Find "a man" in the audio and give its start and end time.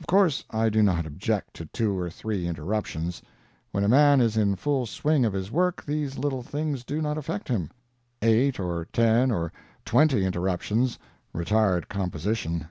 3.84-4.22